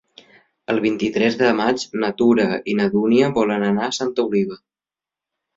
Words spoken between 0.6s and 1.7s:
El vint-i-tres de